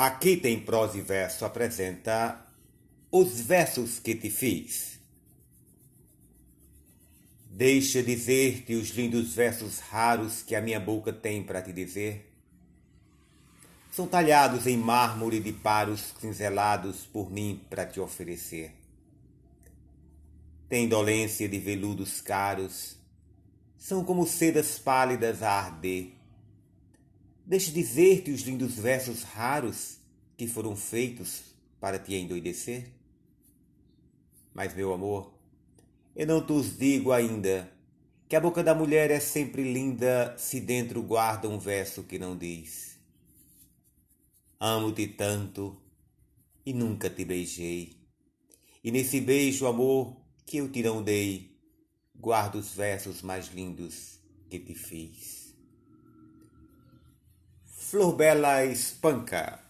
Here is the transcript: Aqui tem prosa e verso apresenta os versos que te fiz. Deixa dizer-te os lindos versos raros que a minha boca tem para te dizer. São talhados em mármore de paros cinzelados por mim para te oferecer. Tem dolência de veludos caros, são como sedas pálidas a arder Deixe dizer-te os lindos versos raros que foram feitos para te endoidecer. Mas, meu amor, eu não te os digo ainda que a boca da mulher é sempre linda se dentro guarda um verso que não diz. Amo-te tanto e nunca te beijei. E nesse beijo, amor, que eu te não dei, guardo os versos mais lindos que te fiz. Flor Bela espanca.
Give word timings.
Aqui 0.00 0.36
tem 0.36 0.60
prosa 0.60 0.96
e 0.96 1.00
verso 1.00 1.44
apresenta 1.44 2.46
os 3.10 3.40
versos 3.40 3.98
que 3.98 4.14
te 4.14 4.30
fiz. 4.30 5.00
Deixa 7.50 8.00
dizer-te 8.00 8.76
os 8.76 8.90
lindos 8.90 9.34
versos 9.34 9.80
raros 9.80 10.40
que 10.40 10.54
a 10.54 10.60
minha 10.60 10.78
boca 10.78 11.12
tem 11.12 11.42
para 11.42 11.60
te 11.60 11.72
dizer. 11.72 12.32
São 13.90 14.06
talhados 14.06 14.68
em 14.68 14.76
mármore 14.76 15.40
de 15.40 15.52
paros 15.52 16.14
cinzelados 16.20 16.98
por 17.04 17.28
mim 17.28 17.60
para 17.68 17.84
te 17.84 17.98
oferecer. 17.98 18.70
Tem 20.68 20.88
dolência 20.88 21.48
de 21.48 21.58
veludos 21.58 22.20
caros, 22.20 22.96
são 23.76 24.04
como 24.04 24.24
sedas 24.28 24.78
pálidas 24.78 25.42
a 25.42 25.50
arder 25.50 26.17
Deixe 27.48 27.70
dizer-te 27.70 28.30
os 28.30 28.42
lindos 28.42 28.74
versos 28.74 29.22
raros 29.22 29.96
que 30.36 30.46
foram 30.46 30.76
feitos 30.76 31.44
para 31.80 31.98
te 31.98 32.14
endoidecer. 32.14 32.92
Mas, 34.52 34.74
meu 34.74 34.92
amor, 34.92 35.32
eu 36.14 36.26
não 36.26 36.44
te 36.44 36.52
os 36.52 36.76
digo 36.76 37.10
ainda 37.10 37.72
que 38.28 38.36
a 38.36 38.40
boca 38.40 38.62
da 38.62 38.74
mulher 38.74 39.10
é 39.10 39.18
sempre 39.18 39.62
linda 39.62 40.36
se 40.36 40.60
dentro 40.60 41.02
guarda 41.02 41.48
um 41.48 41.58
verso 41.58 42.02
que 42.02 42.18
não 42.18 42.36
diz. 42.36 42.98
Amo-te 44.60 45.08
tanto 45.08 45.80
e 46.66 46.74
nunca 46.74 47.08
te 47.08 47.24
beijei. 47.24 47.96
E 48.84 48.90
nesse 48.90 49.22
beijo, 49.22 49.66
amor, 49.66 50.20
que 50.44 50.58
eu 50.58 50.70
te 50.70 50.82
não 50.82 51.02
dei, 51.02 51.58
guardo 52.14 52.56
os 52.56 52.74
versos 52.74 53.22
mais 53.22 53.46
lindos 53.54 54.18
que 54.50 54.58
te 54.58 54.74
fiz. 54.74 55.47
Flor 57.90 58.16
Bela 58.16 58.64
espanca. 58.64 59.67